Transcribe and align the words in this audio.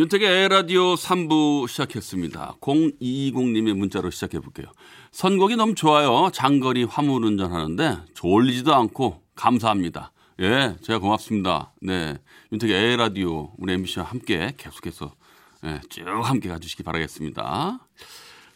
윤택의 0.00 0.44
에라디오 0.44 0.94
3부 0.94 1.68
시작했습니다. 1.68 2.56
0220님의 2.62 3.74
문자로 3.74 4.08
시작해 4.08 4.40
볼게요. 4.40 4.64
선곡이 5.10 5.56
너무 5.56 5.74
좋아요. 5.74 6.30
장거리 6.32 6.84
화물 6.84 7.22
운전 7.26 7.52
하는데 7.52 7.98
졸리지도 8.14 8.74
않고 8.74 9.20
감사합니다. 9.34 10.12
예, 10.40 10.74
제가 10.80 11.00
고맙습니다. 11.00 11.74
네. 11.82 12.16
윤택의 12.50 12.92
에라디오 12.94 13.52
우리 13.58 13.74
MBC와 13.74 14.06
함께 14.06 14.54
계속해서 14.56 15.12
예, 15.66 15.82
쭉 15.90 16.06
함께 16.24 16.48
가주시기 16.48 16.82
바라겠습니다. 16.82 17.86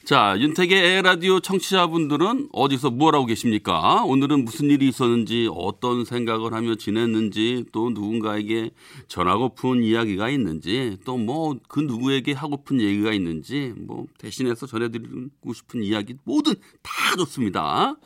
자, 0.04 0.36
윤택의 0.38 0.98
에라디오 0.98 1.40
청취자분들은 1.40 2.50
어디서 2.52 2.90
뭘 2.90 3.14
하고 3.14 3.24
계십니까? 3.24 4.04
오늘은 4.04 4.44
무슨 4.44 4.68
일이 4.68 4.86
있었는지, 4.86 5.48
어떤 5.50 6.04
생각을 6.04 6.52
하며 6.52 6.74
지냈는지, 6.74 7.64
또 7.72 7.88
누군가에게 7.88 8.72
전하고픈 9.08 9.82
이야기가 9.82 10.28
있는지, 10.28 10.98
또 11.06 11.16
뭐 11.16 11.58
그 11.69 11.80
누구에게 11.80 12.32
하고픈 12.32 12.82
얘기가 12.82 13.14
있는지, 13.14 13.72
뭐 13.78 14.06
대신해서 14.19 14.66
전해드리고 14.66 15.55
싶은 15.55 15.82
이야기 15.82 16.16
뭐든 16.25 16.55
다 16.82 17.16
좋습니다. 17.16 17.97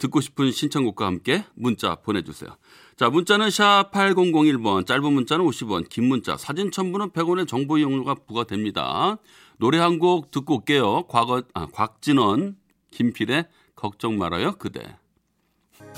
듣고 0.00 0.20
싶은 0.20 0.50
신청곡과 0.50 1.06
함께 1.06 1.44
문자 1.54 1.94
보내주세요. 1.94 2.50
자, 2.96 3.10
문자는 3.10 3.50
샵 3.50 3.90
8001번, 3.92 4.86
짧은 4.86 5.12
문자는 5.12 5.44
50원, 5.44 5.88
긴 5.88 6.08
문자, 6.08 6.36
사진 6.36 6.72
첨부는 6.72 7.10
100원의 7.10 7.46
정보 7.46 7.78
이용료가 7.78 8.14
부과됩니다. 8.26 9.18
노래 9.64 9.78
한 9.78 9.98
곡 9.98 10.30
듣고 10.30 10.56
올게요. 10.56 11.04
과거, 11.08 11.42
아, 11.54 11.64
곽진원, 11.72 12.58
김필의 12.90 13.46
걱정 13.74 14.18
말아요, 14.18 14.52
그대. 14.58 14.80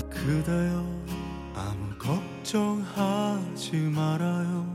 그대여 0.09 0.86
아무 1.53 1.98
걱정하지 1.98 3.72
말아요 3.92 4.72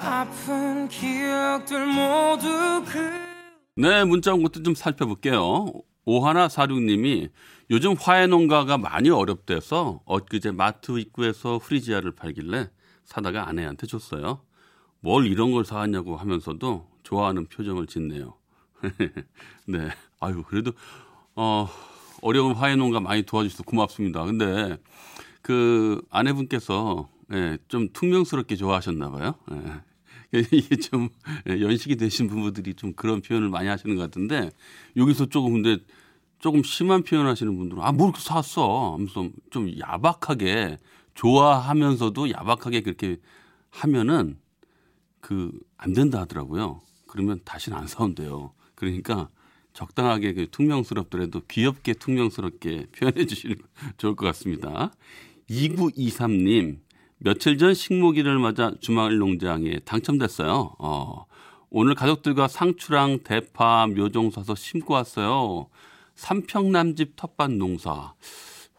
아픈 0.00 0.86
기억들 0.86 1.86
모두 1.86 2.84
그 2.86 3.10
네, 3.74 4.04
문자 4.04 4.32
온 4.32 4.42
것도 4.44 4.62
좀 4.62 4.74
살펴볼게요. 4.76 5.66
오하나 6.08 6.48
사육님이 6.48 7.28
요즘 7.68 7.92
화훼 7.92 8.26
농가가 8.26 8.78
많이 8.78 9.10
어렵대서 9.10 10.00
엊그제 10.06 10.52
마트 10.52 10.98
입구에서 10.98 11.58
프리지아를 11.58 12.12
팔길래 12.12 12.70
사다가 13.04 13.46
아내한테 13.46 13.86
줬어요. 13.86 14.40
뭘 15.00 15.26
이런 15.26 15.52
걸 15.52 15.66
사왔냐고 15.66 16.16
하면서도 16.16 16.88
좋아하는 17.02 17.44
표정을 17.44 17.86
짓네요. 17.86 18.32
네. 19.68 19.90
아유, 20.18 20.42
그래도, 20.48 20.72
어, 21.36 21.68
어려운 22.22 22.54
화훼 22.54 22.74
농가 22.74 23.00
많이 23.00 23.22
도와주셔서 23.24 23.64
고맙습니다. 23.64 24.24
근데 24.24 24.78
그 25.42 26.00
아내분께서 26.08 27.06
예, 27.34 27.58
좀 27.68 27.90
퉁명스럽게 27.92 28.56
좋아하셨나 28.56 29.10
봐요. 29.10 29.34
예. 29.52 29.72
이게 30.32 30.76
좀 30.76 31.08
예, 31.48 31.60
연식이 31.60 31.96
되신 31.96 32.28
부부들이 32.28 32.74
좀 32.74 32.92
그런 32.92 33.20
표현을 33.20 33.48
많이 33.48 33.68
하시는 33.68 33.96
것 33.96 34.02
같은데 34.02 34.50
여기서 34.96 35.26
조금 35.26 35.54
근데 35.54 35.82
조금 36.38 36.62
심한 36.62 37.02
표현 37.02 37.26
하시는 37.26 37.56
분들은 37.56 37.82
아, 37.82 37.92
뭘 37.92 38.10
이렇게 38.10 38.20
샀어? 38.20 38.92
하면서 38.94 39.28
좀 39.50 39.72
야박하게 39.78 40.78
좋아하면서도 41.14 42.30
야박하게 42.30 42.82
그렇게 42.82 43.16
하면은 43.70 44.38
그 45.20 45.50
안 45.78 45.92
된다 45.92 46.20
하더라고요. 46.20 46.80
그러면 47.06 47.40
다시는 47.44 47.78
안 47.78 47.86
사온대요. 47.86 48.52
그러니까 48.74 49.30
적당하게 49.72 50.34
그 50.34 50.50
퉁명스럽더라도 50.50 51.42
귀엽게 51.48 51.94
퉁명스럽게 51.94 52.86
표현해 52.96 53.24
주시는 53.26 53.56
거 53.56 53.64
좋을 53.96 54.16
것 54.16 54.26
같습니다. 54.26 54.92
2923님, 55.48 56.78
며칠 57.18 57.58
전 57.58 57.74
식목일을 57.74 58.38
맞아 58.38 58.72
주말 58.80 59.18
농장에 59.18 59.80
당첨됐어요. 59.80 60.76
어, 60.78 61.26
오늘 61.70 61.94
가족들과 61.94 62.48
상추랑 62.48 63.20
대파, 63.24 63.88
묘종 63.88 64.30
사서 64.30 64.54
심고 64.54 64.94
왔어요. 64.94 65.68
삼평남집 66.14 67.14
텃밭 67.16 67.52
농사. 67.52 68.14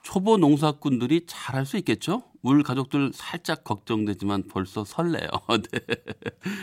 초보 0.03 0.37
농사꾼들이 0.37 1.25
잘할 1.27 1.65
수 1.65 1.77
있겠죠? 1.77 2.23
우리 2.41 2.63
가족들 2.63 3.11
살짝 3.13 3.65
걱정되지만 3.65 4.43
벌써 4.49 4.85
설레요. 4.85 5.27
네. 5.71 5.79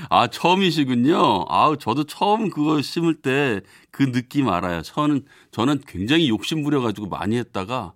아, 0.08 0.26
처음이시군요. 0.26 1.44
아, 1.48 1.76
저도 1.78 2.04
처음 2.04 2.48
그거 2.48 2.80
심을 2.80 3.14
때 3.14 3.60
그 3.90 4.12
느낌 4.12 4.48
알아요. 4.50 4.82
저는, 4.82 5.24
저는 5.52 5.80
굉장히 5.86 6.28
욕심 6.28 6.62
부려가지고 6.62 7.06
많이 7.08 7.38
했다가, 7.38 7.94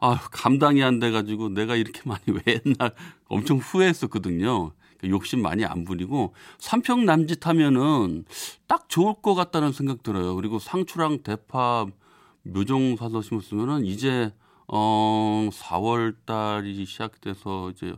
아, 0.00 0.16
감당이 0.30 0.82
안 0.82 1.00
돼가지고 1.00 1.50
내가 1.50 1.74
이렇게 1.76 2.02
많이 2.04 2.22
왜 2.28 2.40
했나 2.64 2.90
엄청 3.28 3.58
후회했었거든요. 3.58 4.72
욕심 5.04 5.42
많이 5.42 5.64
안 5.64 5.84
부리고 5.84 6.34
삼평 6.58 7.04
남짓 7.04 7.46
하면은 7.46 8.24
딱 8.66 8.88
좋을 8.88 9.14
것 9.22 9.34
같다는 9.34 9.72
생각 9.72 10.02
들어요. 10.02 10.34
그리고 10.34 10.58
상추랑 10.58 11.22
대파 11.22 11.86
묘종 12.42 12.96
사서 12.96 13.22
심었으면은 13.22 13.84
이제 13.84 14.32
어 14.66 15.48
4월 15.52 16.16
달이 16.24 16.84
시작돼서 16.84 17.70
이제 17.70 17.94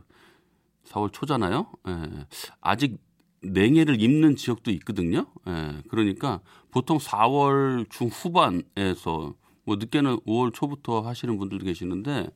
4월 0.85 1.11
초잖아요. 1.11 1.71
예. 1.87 2.25
아직 2.61 2.99
냉해를 3.41 4.01
입는 4.01 4.35
지역도 4.35 4.71
있거든요. 4.71 5.25
예. 5.47 5.81
그러니까 5.89 6.41
보통 6.69 6.97
4월 6.97 7.89
중 7.89 8.07
후반에서 8.07 9.33
뭐 9.63 9.75
늦게는 9.75 10.17
5월 10.21 10.53
초부터 10.53 11.01
하시는 11.01 11.37
분들도 11.37 11.65
계시는데 11.65 12.29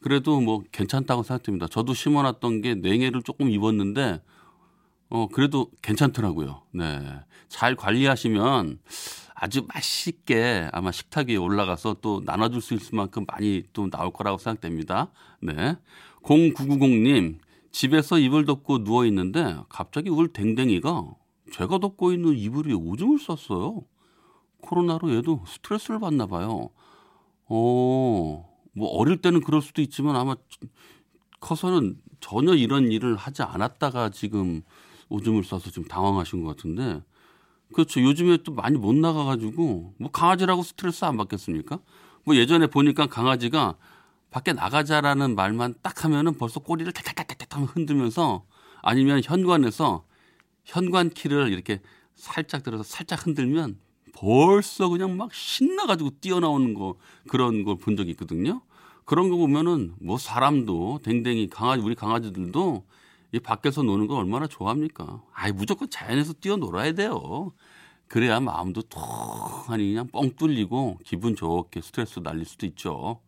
그래도 0.00 0.40
뭐 0.40 0.62
괜찮다고 0.72 1.22
생각됩니다. 1.22 1.66
저도 1.68 1.94
심어놨던 1.94 2.60
게 2.60 2.74
냉해를 2.74 3.22
조금 3.22 3.50
입었는데 3.50 4.20
어 5.08 5.28
그래도 5.28 5.70
괜찮더라고요. 5.82 6.62
네, 6.72 7.00
잘 7.48 7.76
관리하시면 7.76 8.78
아주 9.34 9.66
맛있게 9.72 10.68
아마 10.72 10.90
식탁 10.90 11.28
위에 11.28 11.36
올라가서 11.36 11.96
또 12.00 12.22
나눠줄 12.24 12.60
수 12.60 12.74
있을 12.74 12.96
만큼 12.96 13.24
많이 13.26 13.62
또 13.72 13.88
나올 13.88 14.10
거라고 14.12 14.38
생각됩니다. 14.38 15.10
네, 15.40 15.76
0990님 16.22 17.38
집에서 17.70 18.18
이불 18.18 18.46
덮고 18.46 18.84
누워 18.84 19.04
있는데 19.06 19.56
갑자기 19.68 20.08
울 20.08 20.32
댕댕이가 20.32 21.04
제가 21.52 21.78
덮고 21.78 22.12
있는 22.12 22.36
이불 22.36 22.68
위에 22.68 22.74
오줌을 22.74 23.18
쌌어요. 23.18 23.82
코로나로 24.62 25.14
얘도 25.14 25.44
스트레스를 25.46 26.00
받나 26.00 26.26
봐요. 26.26 26.70
어, 27.48 28.48
뭐 28.72 28.88
어릴 28.88 29.20
때는 29.22 29.40
그럴 29.40 29.62
수도 29.62 29.82
있지만 29.82 30.16
아마 30.16 30.36
커서는 31.40 32.00
전혀 32.20 32.54
이런 32.54 32.90
일을 32.90 33.16
하지 33.16 33.42
않았다가 33.42 34.10
지금 34.10 34.62
오줌을 35.08 35.44
싸서 35.44 35.70
좀 35.70 35.84
당황하신 35.84 36.42
것 36.42 36.56
같은데 36.56 37.02
그렇죠. 37.72 38.00
요즘에 38.00 38.38
또 38.38 38.52
많이 38.52 38.78
못 38.78 38.94
나가가지고 38.94 39.94
뭐 39.98 40.10
강아지라고 40.10 40.62
스트레스 40.62 41.04
안 41.04 41.16
받겠습니까? 41.16 41.78
뭐 42.24 42.36
예전에 42.36 42.66
보니까 42.66 43.06
강아지가 43.06 43.76
밖에 44.30 44.52
나가자라는 44.52 45.34
말만 45.34 45.74
딱 45.82 46.04
하면은 46.04 46.34
벌써 46.34 46.60
꼬리를 46.60 46.92
탈탈탈탈탈 46.92 47.64
흔들면서 47.64 48.44
아니면 48.82 49.20
현관에서 49.24 50.04
현관 50.64 51.10
키를 51.10 51.52
이렇게 51.52 51.80
살짝 52.14 52.62
들어서 52.62 52.82
살짝 52.82 53.26
흔들면 53.26 53.78
벌써 54.16 54.88
그냥 54.88 55.16
막 55.16 55.32
신나가지고 55.34 56.10
뛰어나오는 56.20 56.74
거 56.74 56.96
그런 57.28 57.64
걸 57.64 57.76
본 57.76 57.96
적이 57.96 58.12
있거든요. 58.12 58.62
그런 59.04 59.28
거 59.28 59.36
보면은 59.36 59.94
뭐 60.00 60.18
사람도 60.18 61.00
댕댕이 61.04 61.48
강아지 61.50 61.82
우리 61.82 61.94
강아지들도 61.94 62.84
이 63.32 63.38
밖에서 63.40 63.82
노는 63.82 64.06
거 64.06 64.16
얼마나 64.16 64.46
좋아합니까? 64.46 65.22
아이 65.32 65.52
무조건 65.52 65.90
자연에서 65.90 66.32
뛰어놀아야 66.34 66.92
돼요. 66.92 67.52
그래야 68.08 68.40
마음도 68.40 68.82
톡하니 68.82 69.88
그냥 69.90 70.08
뻥 70.08 70.30
뚫리고 70.36 70.98
기분 71.04 71.36
좋게 71.36 71.80
스트레스 71.82 72.20
날릴 72.20 72.44
수도 72.46 72.64
있죠. 72.66 73.20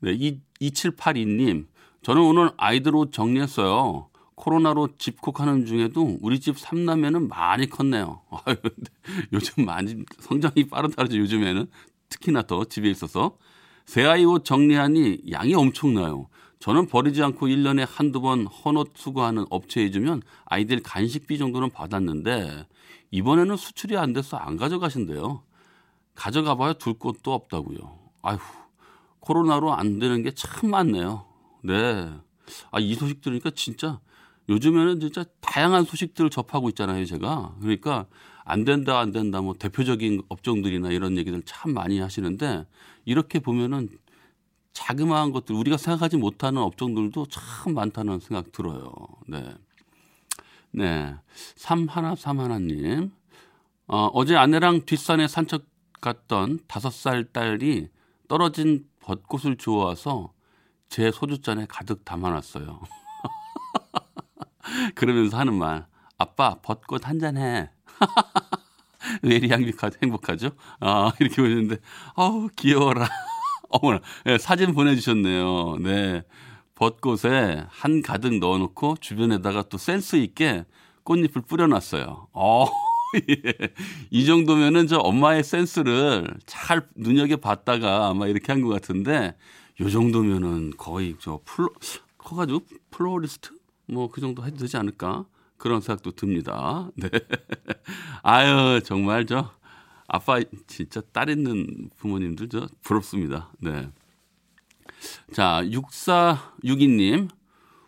네, 0.00 0.16
2782님, 0.60 1.66
저는 2.02 2.22
오늘 2.22 2.50
아이들 2.56 2.96
옷 2.96 3.12
정리했어요. 3.12 4.08
코로나로 4.40 4.96
집콕하는 4.96 5.66
중에도 5.66 6.16
우리 6.22 6.40
집 6.40 6.58
삼남매는 6.58 7.28
많이 7.28 7.68
컸네요. 7.68 8.22
요즘 9.34 9.66
많이 9.66 10.02
성장이 10.20 10.64
빠르다죠 10.70 11.18
요즘에는 11.18 11.66
특히나 12.08 12.42
더 12.42 12.64
집에 12.64 12.88
있어서 12.90 13.36
새 13.84 14.04
아이 14.04 14.24
옷 14.24 14.46
정리하니 14.46 15.24
양이 15.30 15.54
엄청나요. 15.54 16.28
저는 16.58 16.86
버리지 16.86 17.22
않고 17.22 17.48
1년에 17.48 17.86
한두 17.86 18.22
번 18.22 18.46
헌옷 18.46 18.92
수거하는 18.94 19.44
업체에 19.50 19.90
주면 19.90 20.22
아이들 20.46 20.80
간식비 20.82 21.36
정도는 21.36 21.68
받았는데 21.68 22.66
이번에는 23.10 23.56
수출이 23.58 23.98
안 23.98 24.14
돼서 24.14 24.38
안 24.38 24.56
가져가신대요. 24.56 25.42
가져가 26.14 26.54
봐야 26.54 26.72
둘 26.72 26.94
곳도 26.94 27.34
없다고요. 27.34 27.78
아휴, 28.22 28.38
코로나로 29.20 29.74
안 29.74 29.98
되는 29.98 30.22
게 30.22 30.30
참 30.34 30.70
많네요. 30.70 31.26
네. 31.62 32.08
아, 32.70 32.80
이 32.80 32.94
소식 32.94 33.20
들으니까 33.20 33.50
진짜 33.54 34.00
요즘에는 34.50 35.00
진짜 35.00 35.24
다양한 35.40 35.84
소식들을 35.84 36.28
접하고 36.28 36.68
있잖아요, 36.70 37.04
제가. 37.04 37.54
그러니까 37.60 38.06
안 38.44 38.64
된다, 38.64 38.98
안 38.98 39.12
된다, 39.12 39.40
뭐 39.40 39.54
대표적인 39.54 40.22
업종들이나 40.28 40.90
이런 40.90 41.16
얘기들 41.16 41.42
참 41.46 41.72
많이 41.72 42.00
하시는데 42.00 42.66
이렇게 43.04 43.38
보면은 43.38 43.88
자그마한 44.72 45.30
것들, 45.32 45.54
우리가 45.54 45.76
생각하지 45.76 46.16
못하는 46.16 46.60
업종들도 46.62 47.26
참 47.26 47.74
많다는 47.74 48.18
생각 48.18 48.50
들어요. 48.50 48.92
네. 49.28 49.54
네. 50.72 51.14
삼하나 51.56 52.16
삼하나님. 52.16 53.12
어, 53.86 54.06
어제 54.14 54.36
아내랑 54.36 54.84
뒷산에 54.84 55.28
산책 55.28 55.64
갔던 56.00 56.60
다섯 56.66 56.92
살 56.92 57.24
딸이 57.24 57.88
떨어진 58.28 58.84
벚꽃을 59.00 59.56
주워와서 59.56 60.32
제 60.88 61.10
소주잔에 61.10 61.66
가득 61.68 62.04
담아놨어요. 62.04 62.80
그러면서 64.94 65.38
하는 65.38 65.54
말, 65.54 65.86
아빠 66.18 66.56
벚꽃 66.62 67.06
한 67.08 67.18
잔 67.18 67.36
해. 67.36 67.70
왜 69.22 69.36
이리 69.36 69.50
행복하, 69.50 69.90
행복하죠? 70.02 70.50
아, 70.80 71.12
이렇게 71.20 71.36
보시는데, 71.42 71.76
아우, 72.16 72.48
귀여워라. 72.56 73.08
어머나, 73.70 74.00
네, 74.24 74.38
사진 74.38 74.74
보내주셨네요. 74.74 75.76
네. 75.80 76.22
벚꽃에 76.74 77.64
한 77.68 78.02
가득 78.02 78.38
넣어놓고 78.38 78.96
주변에다가 79.00 79.64
또 79.68 79.76
센스 79.78 80.16
있게 80.16 80.64
꽃잎을 81.04 81.42
뿌려놨어요. 81.42 82.28
어, 82.32 82.66
예. 83.30 83.52
이 84.10 84.24
정도면은 84.26 84.86
저 84.86 84.98
엄마의 84.98 85.44
센스를 85.44 86.26
잘 86.46 86.88
눈여겨봤다가 86.96 88.08
아마 88.08 88.26
이렇게 88.28 88.52
한 88.52 88.62
것 88.62 88.68
같은데, 88.70 89.36
요 89.80 89.90
정도면은 89.90 90.72
거의 90.78 91.16
저 91.20 91.40
플로, 91.44 91.70
커가지고 92.18 92.60
플로리스트? 92.90 93.50
뭐 93.92 94.08
그 94.08 94.20
정도 94.20 94.44
해도 94.44 94.56
되지 94.56 94.76
않을까? 94.76 95.26
그런 95.56 95.80
생각도 95.80 96.12
듭니다. 96.12 96.90
네. 96.96 97.08
아유, 98.22 98.80
정말 98.82 99.26
저 99.26 99.50
아빠 100.08 100.40
진짜 100.66 101.00
딸 101.12 101.28
있는 101.28 101.90
부모님들 101.96 102.48
저 102.48 102.66
부럽습니다. 102.82 103.52
네. 103.58 103.90
자, 105.32 105.62
6462님. 105.64 107.28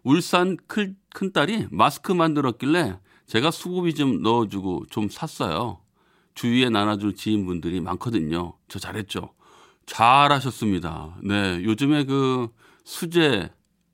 울산 0.05 0.57
큰, 0.67 0.97
큰딸이 1.15 1.69
마스크 1.71 2.11
만들었길래 2.13 2.99
제가 3.27 3.53
수고비 3.53 3.95
좀 3.95 4.21
넣어주고 4.23 4.87
좀 4.91 5.09
샀어요. 5.09 5.81
주위에 6.35 6.71
나눠줄 6.71 7.15
지인분들이 7.15 7.81
많거든요. 7.81 8.55
저 8.69 8.79
잘했죠? 8.79 9.33
잘하셨습니다. 9.87 11.19
네. 11.23 11.63
요즘에 11.63 12.05
그 12.05 12.49
수제 12.85 13.51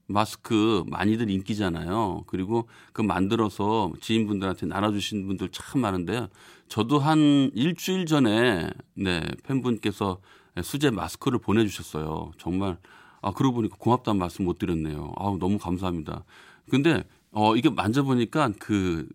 마스크 0.08 0.84
많이들 0.88 1.30
인기잖아요. 1.30 2.24
그리고 2.26 2.68
그 2.92 3.02
만들어서 3.02 3.92
지인분들한테 4.00 4.66
나눠주신 4.66 5.26
분들 5.26 5.50
참 5.50 5.82
많은데요. 5.82 6.28
저도 6.68 6.98
한 6.98 7.50
일주일 7.54 8.06
전에 8.06 8.70
네 8.94 9.22
팬분께서 9.44 10.20
수제 10.62 10.90
마스크를 10.90 11.38
보내주셨어요. 11.38 12.32
정말 12.38 12.78
아 13.22 13.32
그러고 13.32 13.56
보니까 13.56 13.76
고맙다는 13.78 14.18
말씀 14.18 14.44
못 14.46 14.58
드렸네요. 14.58 15.12
아우 15.16 15.38
너무 15.38 15.58
감사합니다. 15.58 16.24
근데 16.70 17.04
어 17.30 17.54
이게 17.56 17.70
만져보니까 17.70 18.52
그 18.58 19.06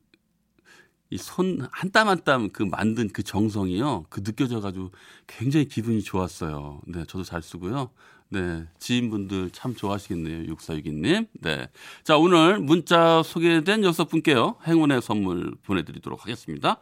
이 1.12 1.18
손 1.18 1.62
한 1.72 1.92
땀 1.92 2.08
한 2.10 2.24
땀 2.24 2.50
그 2.50 2.64
만든 2.64 3.08
그 3.10 3.22
정성이요. 3.24 4.06
그 4.10 4.24
느껴져가지고 4.24 4.92
굉장히 5.28 5.68
기분이 5.68 6.02
좋았어요. 6.02 6.82
네, 6.88 7.06
저도 7.06 7.24
잘 7.24 7.42
쓰고요. 7.44 7.92
네, 8.34 8.64
지인분들 8.80 9.52
참 9.52 9.76
좋아하시겠네요. 9.76 10.52
6462님. 10.56 11.28
네. 11.34 11.68
자, 12.04 12.18
오늘 12.18 12.58
문자 12.58 13.22
소개된 13.22 13.84
여섯 13.84 14.06
분께요. 14.06 14.56
행운의 14.68 15.04
선물 15.04 15.54
보내드리도록 15.64 16.24
하겠습니다. 16.24 16.80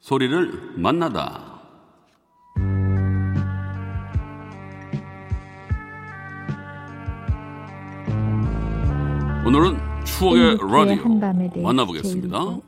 소리를 0.00 0.72
만나다. 0.76 1.60
오늘은 9.44 9.78
추억의 10.06 10.56
라디오 10.58 11.62
만나보겠습니다. 11.62 12.60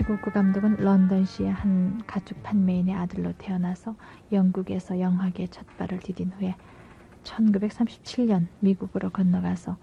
히치코크 0.00 0.30
감독은 0.30 0.76
런던시의 0.76 1.52
한 1.52 2.02
가축 2.06 2.42
판매인의 2.42 2.94
아들로 2.94 3.32
태어나서 3.36 3.96
영국에서 4.32 4.98
영화계 4.98 5.48
첫 5.48 5.66
발을 5.76 5.98
디딘 5.98 6.32
후에 6.38 6.54
1937년 7.22 8.46
미국으로 8.60 9.10
건너가서 9.10 9.76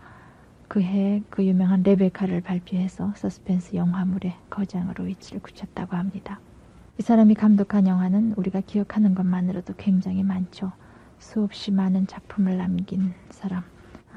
그 0.67 0.81
해에 0.81 1.21
그 1.29 1.45
유명한 1.45 1.83
레베카를 1.83 2.41
발표해서 2.41 3.13
서스펜스 3.15 3.75
영화물의 3.75 4.35
거장으로 4.49 5.03
위치를 5.03 5.41
굳혔다고 5.41 5.95
합니다. 5.95 6.39
이 6.97 7.03
사람이 7.03 7.35
감독한 7.35 7.87
영화는 7.87 8.33
우리가 8.37 8.61
기억하는 8.61 9.13
것만으로도 9.13 9.75
굉장히 9.77 10.23
많죠. 10.23 10.71
수없이 11.19 11.71
많은 11.71 12.07
작품을 12.07 12.57
남긴 12.57 13.13
사람. 13.29 13.63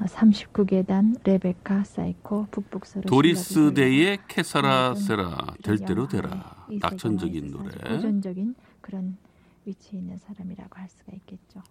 39계단, 0.05 1.19
레베카, 1.23 1.83
사이코, 1.83 2.47
북북서로 2.51 3.05
도리스 3.05 3.73
데이의 3.73 4.19
케사라 4.27 4.95
세라 4.95 5.55
될 5.63 5.77
대로 5.79 6.07
되라 6.07 6.65
낙천적인 6.69 7.51
노래 7.51 7.69
고전적인 7.95 8.55
그런 8.81 9.17
위치에 9.65 9.99
있는 9.99 10.17
사람이라고 10.17 10.69
할 10.79 10.89
수가 10.89 11.11
있겠죠. 11.13 11.61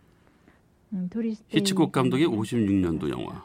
음, 0.93 1.09
도리스 1.09 1.45
히치콕 1.49 1.93
감독의 1.93 2.27
감독의 2.27 2.27
56년도 2.29 3.11
영화 3.11 3.45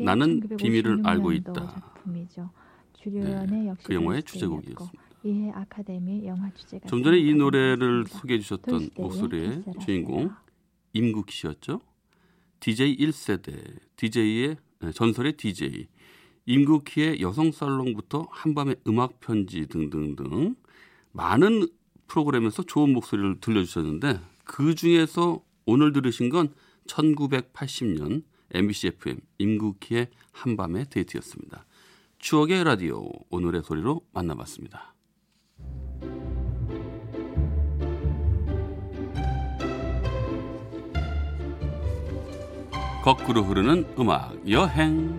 나는 0.00 0.40
비밀을 0.56 1.06
알고 1.06 1.32
1956년도 1.32 1.36
있다. 1.36 1.52
작품이죠. 1.54 2.50
주연의 2.94 3.66
역시 3.68 3.86
그 3.86 3.94
영화의 3.94 4.22
주제곡이었습니다. 4.22 5.04
이해 5.24 5.50
아카데미 5.52 6.26
영화 6.26 6.50
주제가 6.54 6.86
좀 6.88 7.02
전에 7.02 7.18
이 7.18 7.34
노래를. 7.34 8.04
소개해 8.06 8.40
주셨던 8.40 8.90
목소리의 8.96 9.64
주인공. 9.80 10.30
임국 10.92 11.30
씨였죠. 11.30 11.80
DJ 12.64 12.96
1세대, 12.96 13.78
DJ의 13.96 14.56
전설의 14.94 15.36
DJ 15.36 15.86
임국희의 16.46 17.20
여성 17.20 17.52
살롱부터 17.52 18.26
한밤의 18.30 18.76
음악 18.86 19.20
편지 19.20 19.66
등등등 19.66 20.54
많은 21.12 21.68
프로그램에서 22.06 22.62
좋은 22.62 22.94
목소리를 22.94 23.38
들려주셨는데 23.40 24.18
그 24.44 24.74
중에서 24.74 25.44
오늘 25.66 25.92
들으신 25.92 26.30
건 26.30 26.54
1980년 26.86 28.24
MBC 28.54 28.86
FM 28.86 29.20
임국희의 29.36 30.08
한밤의 30.32 30.86
데이트였습니다. 30.88 31.66
추억의 32.18 32.64
라디오 32.64 33.10
오늘의 33.28 33.62
소리로 33.62 34.06
만나봤습니다. 34.14 34.93
거꾸로 43.04 43.42
흐르는 43.42 43.84
음악 43.98 44.34
여행 44.48 45.18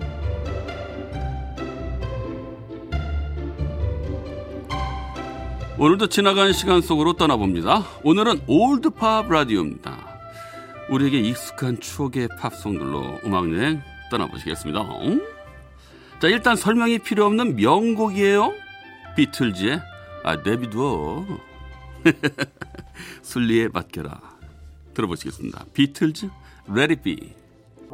오늘도 5.78 6.08
지나간 6.08 6.52
시간 6.52 6.82
속으로 6.82 7.14
떠나봅니다. 7.14 7.84
오늘은 8.02 8.42
올드팝 8.48 9.30
라디오입니다. 9.30 10.20
우리에게 10.90 11.20
익숙한 11.20 11.80
추억의 11.80 12.30
팝송들로 12.40 13.20
음악여행 13.24 13.84
떠나보시겠습니다. 14.10 14.84
자 16.20 16.28
일단 16.28 16.56
설명이 16.56 17.00
필요 17.00 17.26
없는 17.28 17.56
명곡이에요. 17.56 18.52
비틀즈의 19.16 19.80
아 20.24 20.36
내비두어 20.38 21.24
순리에 23.22 23.68
맡겨라 23.68 24.20
들어보시겠습니다. 24.96 25.66
비틀즈 25.72 26.30
Be 27.04 27.45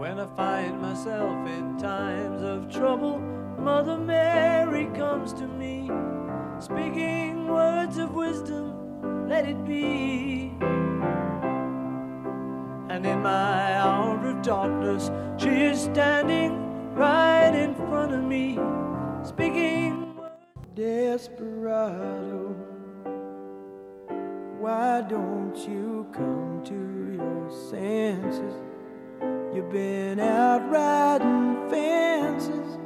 When 0.02 0.20
I 0.20 0.26
find 0.36 0.82
myself 0.82 1.48
in 1.48 1.78
times 1.78 2.42
of 2.42 2.74
trouble, 2.74 3.20
Mother 3.60 4.00
Mary 4.00 4.86
comes 4.96 5.32
to 5.34 5.48
me, 5.48 5.92
speaking 6.60 7.48
words 7.48 8.00
of 8.00 8.12
wisdom, 8.16 9.30
let 9.30 9.48
it 9.48 9.64
be. 9.64 10.58
And 12.90 13.06
in 13.06 13.22
my 13.22 13.76
hour 13.78 14.28
of 14.28 14.42
darkness, 14.42 15.12
she 15.38 15.50
is 15.50 15.80
standing 15.82 16.96
right 16.96 17.54
in 17.54 17.76
front 17.76 18.12
of 18.12 18.24
me, 18.24 18.58
speaking 19.22 20.18
desperado. 20.74 22.56
why 24.60 25.02
don't 25.02 25.56
you 25.58 26.08
come 26.12 26.64
to 26.66 27.18
your 27.18 27.52
senses? 27.70 28.71
You've 29.54 29.70
been 29.70 30.20
out 30.22 30.62
riding 30.72 31.70
fences 31.70 32.78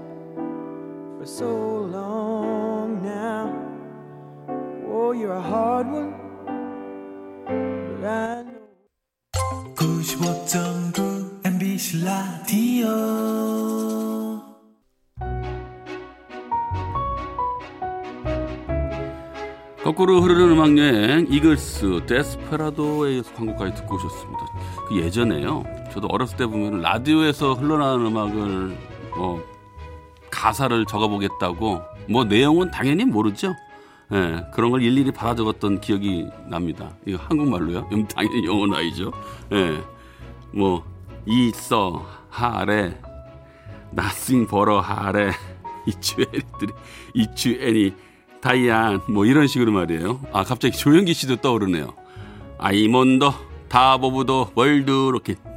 for 1.19 1.25
so 1.25 1.45
long 1.45 3.03
now. 3.03 3.53
Oh, 4.89 5.11
you're 5.11 5.33
a 5.33 5.41
hard 5.41 5.85
one, 5.85 6.13
but 8.01 8.09
I 8.09 8.43
know. 8.43 8.65
95.9 9.75 11.45
MBC 11.45 12.03
라디오 12.03 12.87
거꾸로 19.83 20.19
흐르는 20.19 20.49
음악 20.53 20.75
여행 20.79 21.27
이글스 21.29 22.07
데스페라도에서 22.07 23.33
광고까지 23.33 23.75
듣고 23.75 23.97
오셨습니다. 23.97 24.45
그 24.87 24.97
예전에요. 24.97 25.63
저도 25.95 26.07
어렸을 26.11 26.35
때 26.35 26.45
보면 26.45 26.81
라디오에서 26.81 27.53
흘러나오는 27.53 28.05
음악을 28.05 28.77
뭐 29.15 29.41
가사를 30.29 30.85
적어보겠다고 30.85 31.81
뭐 32.09 32.23
내용은 32.25 32.69
당연히 32.69 33.05
모르죠. 33.05 33.55
예, 34.11 34.45
그런 34.53 34.71
걸 34.71 34.83
일일이 34.83 35.11
받아 35.11 35.33
적었던 35.35 35.79
기억이 35.79 36.27
납니다. 36.47 36.91
이거 37.05 37.17
한국말로요? 37.23 37.87
음, 37.93 38.05
당연히 38.07 38.45
영어는 38.45 38.75
아니죠. 38.77 39.11
예, 39.53 39.81
뭐 40.51 40.83
있어 41.25 42.05
하래 42.29 42.99
나싱 43.91 44.47
버러 44.47 44.81
하래 44.81 45.31
이추애니들이 45.87 46.73
이추애니 47.13 47.93
다이안 48.41 48.99
뭐 49.07 49.25
이런 49.25 49.47
식으로 49.47 49.71
말이에요. 49.71 50.19
아 50.33 50.43
갑자기 50.43 50.77
조영기 50.77 51.13
씨도 51.13 51.37
떠오르네요. 51.37 51.93
아이몬더 52.57 53.33
다보브도 53.69 54.51
월드 54.55 54.91
로켓. 54.91 55.54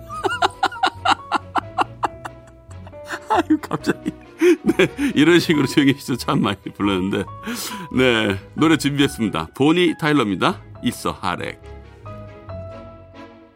아유 3.38 3.58
갑자기 3.60 4.12
네 4.62 4.88
이런 5.14 5.38
식으로 5.40 5.66
조영기 5.66 5.98
씨도 5.98 6.16
참 6.16 6.40
많이 6.42 6.56
불렀는데 6.76 7.24
네 7.96 8.38
노래 8.54 8.76
준비했습니다. 8.76 9.48
보니 9.54 9.94
타일러입니다. 10.00 10.60
있어 10.82 11.12
하렉. 11.12 11.60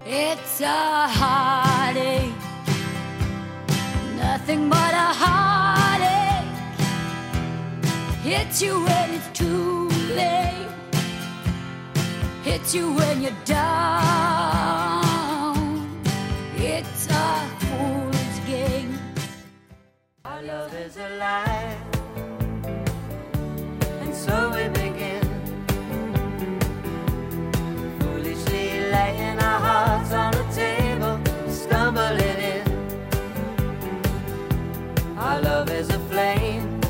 It's 0.04 0.60
a 0.60 1.06
heartache, 1.08 2.34
nothing 4.16 4.68
but 4.68 4.92
a 4.92 5.12
heartache. 5.14 6.48
Hits 8.24 8.60
you 8.62 8.82
when 8.84 9.14
it's 9.14 9.28
too 9.32 9.88
late, 10.16 10.68
hits 12.42 12.74
you 12.74 12.92
when 12.92 13.22
you're 13.22 13.44
down. 13.44 14.41
Love 20.46 20.74
is 20.74 20.96
a 20.96 21.08
lie, 21.18 21.76
and 24.00 24.14
so 24.14 24.50
we 24.50 24.68
begin. 24.68 25.22
Foolishly 28.00 28.80
laying 28.90 29.38
our 29.38 29.60
hearts 29.60 30.12
on 30.12 30.32
the 30.32 30.44
table, 30.52 31.20
stumbling 31.48 32.40
in. 32.54 32.66
Our 35.16 35.40
love 35.42 35.70
is 35.70 35.90
a 35.90 35.98
flame. 36.10 36.80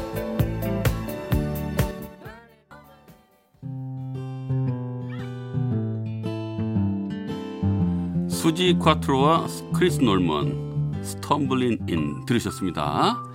수지 8.28 8.76
콰트로와 8.78 9.46
크리스 9.74 10.00
놀먼 10.00 11.02
스텀블린 11.02 11.88
인 11.88 12.24
들으셨습니다. 12.26 13.31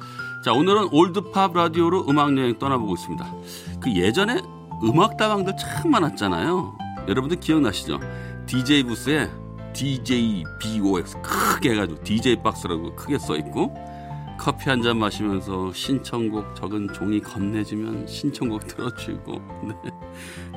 자 0.47 0.53
오늘은 0.53 0.93
올드팝 0.93 1.51
라디오로 1.55 2.05
음악 2.07 2.37
여행 2.37 2.57
떠나보고 2.57 2.93
있습니다. 2.93 3.35
그 3.81 3.93
예전에 3.93 4.41
음악 4.81 5.17
다방들 5.17 5.57
참 5.57 5.91
많았잖아요. 5.91 6.77
여러분들 7.09 7.41
기억나시죠? 7.41 7.99
DJ 8.45 8.83
부스에 8.83 9.29
DJ 9.73 10.45
BOX 10.61 11.17
크게 11.21 11.71
해가지고 11.71 12.01
DJ 12.01 12.37
박스라고 12.43 12.95
크게 12.95 13.19
써 13.19 13.35
있고 13.35 13.73
커피 14.39 14.69
한 14.69 14.81
잔 14.81 14.97
마시면서 14.97 15.73
신청곡 15.73 16.55
적은 16.55 16.93
종이 16.93 17.19
건네주면 17.19 18.07
신청곡 18.07 18.67
틀어주고 18.71 19.33
네. 19.67 19.91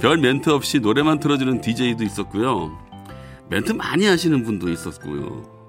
별 0.00 0.18
멘트 0.18 0.50
없이 0.50 0.78
노래만 0.78 1.18
틀어주는 1.18 1.60
DJ도 1.60 2.04
있었고요. 2.04 2.78
멘트 3.48 3.72
많이 3.72 4.06
하시는 4.06 4.44
분도 4.44 4.68
있었고요. 4.68 5.59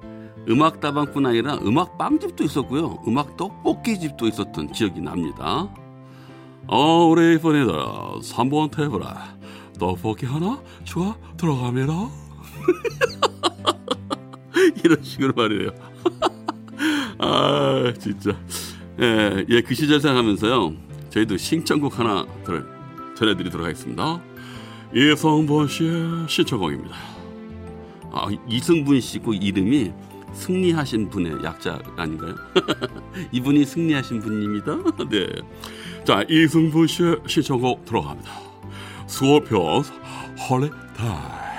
음악 0.50 0.80
다방뿐 0.80 1.26
아니라 1.26 1.58
음악 1.64 1.98
빵집도 1.98 2.44
있었고요. 2.44 3.02
음악 3.08 3.38
떡볶이집도 3.38 4.28
있었던 4.28 4.72
기억이 4.72 5.02
납니다. 5.02 5.70
어, 6.68 7.06
우리 7.06 7.36
이번에다 7.36 7.72
3번 8.22 8.72
테이블에 8.72 9.06
떡볶이 9.80 10.26
하나 10.26 10.62
좋아 10.84 11.16
들어갑니다. 11.38 11.94
이런 14.84 15.04
식으로 15.04 15.34
말이에요. 15.36 15.70
아, 17.20 17.94
진짜. 18.00 18.32
예, 19.00 19.46
예, 19.50 19.62
그 19.62 19.74
시절 19.74 20.00
생각하면서요. 20.00 20.74
저희도 21.10 21.38
신청곡 21.38 22.00
하나 22.00 22.26
들, 22.46 22.66
전해드리도록 23.16 23.66
하겠습니다. 23.66 24.22
이성범 24.94 25.68
씨의 25.68 26.26
신청곡입니다. 26.28 26.96
아, 28.12 28.28
이승분 28.48 29.00
씨고 29.00 29.34
이름이 29.34 29.92
승리하신 30.34 31.10
분의 31.10 31.44
약자 31.44 31.80
아닌가요? 31.98 32.36
이분이 33.32 33.66
승리하신 33.66 34.22
분입니다. 34.22 34.78
네. 35.10 35.28
자, 36.06 36.24
이승분 36.28 36.88
씨의 36.88 37.18
신청곡 37.28 37.86
들어갑니다. 37.86 38.32
수어편 39.08 39.84
헐레 40.50 40.70
달. 40.96 41.51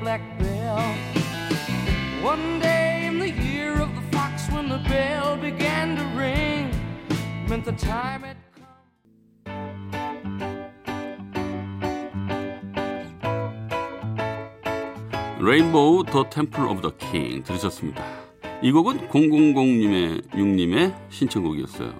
Black 0.00 0.22
bell. 0.38 0.80
One 2.22 2.58
day 2.58 3.06
in 3.06 3.18
the 3.18 3.30
year 3.30 3.72
of 3.80 3.94
the 3.94 4.02
fox 4.16 4.48
when 4.50 4.68
the 4.68 4.80
bell 4.88 5.36
began 5.36 5.96
to 5.96 6.04
ring 6.16 6.72
meant 7.48 7.64
the 7.64 7.76
time 7.76 8.22
had 8.22 8.36
come. 8.54 8.66
레인보우 15.40 16.04
더 16.04 16.28
템플 16.28 16.64
오브 16.66 16.80
더 16.80 16.96
킹 16.96 17.42
들으셨습니다. 17.44 18.02
이 18.62 18.72
곡은 18.72 19.08
000님의 19.08 20.30
6님의 20.32 20.94
신청곡이었어요. 21.10 21.94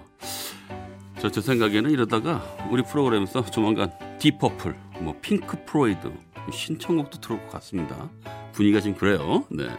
저, 1.19 1.29
제 1.29 1.41
생각에는 1.41 1.89
이러다가 1.91 2.43
우리 2.71 2.81
프로그램에서 2.83 3.45
조만간 3.45 3.91
디퍼플, 4.19 4.75
뭐 5.01 5.15
핑크 5.21 5.63
프로이드 5.65 6.11
신청곡도 6.51 7.19
들어올 7.19 7.41
것 7.43 7.51
같습니다. 7.53 8.09
분위기가 8.53 8.81
지금 8.81 8.97
그래요. 8.97 9.45
네. 9.49 9.69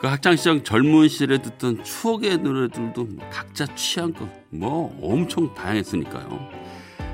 그 0.00 0.06
학창시절 0.06 0.64
젊은 0.64 1.08
시절에 1.08 1.42
듣던 1.42 1.84
추억의 1.84 2.38
노래들도 2.38 3.06
각자 3.30 3.66
취향껏 3.74 4.28
뭐 4.48 4.98
엄청 5.02 5.52
다양했으니까요. 5.54 6.48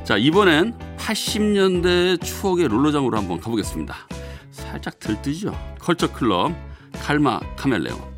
자 0.04 0.16
이번엔 0.16 0.78
80년대 0.96 2.22
추억의 2.22 2.68
롤러장으로 2.68 3.18
한번 3.18 3.40
가보겠습니다. 3.40 3.94
살짝 4.52 5.00
들뜨죠. 5.00 5.52
컬처 5.80 6.12
클럽 6.12 6.52
칼마 6.92 7.40
카멜레온. 7.56 8.15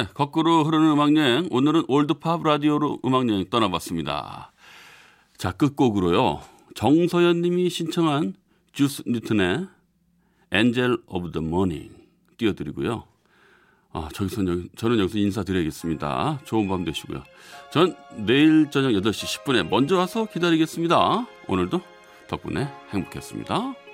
네, 0.00 0.06
거꾸로 0.14 0.64
흐르는 0.64 0.92
음악 0.92 1.14
여행. 1.16 1.46
오늘은 1.50 1.84
올드팝 1.86 2.42
라디오로 2.42 3.00
음악 3.04 3.28
여행 3.28 3.44
떠나봤습니다. 3.50 4.50
자, 5.36 5.52
끝곡으로요. 5.52 6.40
정서연 6.74 7.42
님이 7.42 7.68
신청한 7.68 8.32
주스 8.72 9.02
뉴튼의 9.06 9.66
엔젤 10.52 10.96
오브 11.06 11.32
더 11.32 11.42
모닝 11.42 11.90
띄워드리고요. 12.38 13.04
아, 13.92 14.08
저기서 14.14 14.42
저는 14.76 15.00
여기서 15.00 15.18
인사드려야겠습니다. 15.18 16.40
좋은 16.44 16.66
밤 16.66 16.82
되시고요. 16.86 17.22
전 17.70 17.94
내일 18.16 18.70
저녁 18.70 18.92
8시 18.92 19.44
10분에 19.44 19.68
먼저 19.68 19.98
와서 19.98 20.24
기다리겠습니다. 20.24 21.26
오늘도 21.46 21.82
덕분에 22.26 22.68
행복했습니다. 22.94 23.89